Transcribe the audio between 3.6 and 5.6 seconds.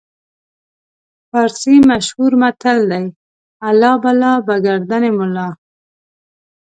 الله بلا به ګردن ملا.